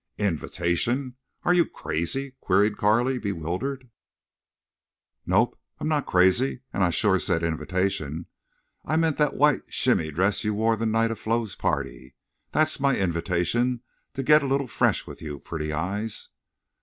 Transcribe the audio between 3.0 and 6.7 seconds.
bewildered. "Nope, I'm not crazy,